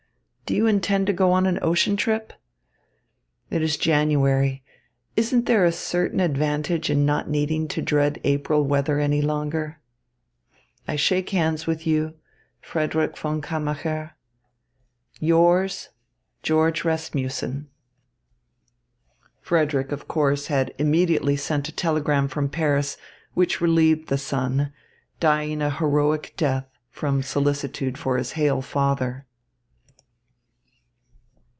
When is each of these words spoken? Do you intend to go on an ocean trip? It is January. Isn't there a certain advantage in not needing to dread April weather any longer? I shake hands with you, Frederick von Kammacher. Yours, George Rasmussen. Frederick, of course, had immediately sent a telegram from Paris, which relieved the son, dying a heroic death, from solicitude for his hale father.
Do 0.51 0.57
you 0.57 0.67
intend 0.67 1.07
to 1.07 1.13
go 1.13 1.31
on 1.31 1.45
an 1.45 1.59
ocean 1.61 1.95
trip? 1.95 2.33
It 3.49 3.61
is 3.61 3.77
January. 3.77 4.61
Isn't 5.15 5.45
there 5.45 5.63
a 5.63 5.71
certain 5.71 6.19
advantage 6.19 6.89
in 6.89 7.05
not 7.05 7.29
needing 7.29 7.69
to 7.69 7.81
dread 7.81 8.19
April 8.25 8.61
weather 8.65 8.99
any 8.99 9.21
longer? 9.21 9.79
I 10.89 10.97
shake 10.97 11.29
hands 11.29 11.67
with 11.67 11.87
you, 11.87 12.15
Frederick 12.59 13.17
von 13.17 13.41
Kammacher. 13.41 14.11
Yours, 15.21 15.87
George 16.43 16.83
Rasmussen. 16.83 17.69
Frederick, 19.39 19.93
of 19.93 20.09
course, 20.09 20.47
had 20.47 20.73
immediately 20.77 21.37
sent 21.37 21.69
a 21.69 21.71
telegram 21.71 22.27
from 22.27 22.49
Paris, 22.49 22.97
which 23.35 23.61
relieved 23.61 24.09
the 24.09 24.17
son, 24.17 24.73
dying 25.21 25.61
a 25.61 25.69
heroic 25.69 26.33
death, 26.35 26.67
from 26.89 27.23
solicitude 27.23 27.97
for 27.97 28.17
his 28.17 28.33
hale 28.33 28.61
father. 28.61 29.25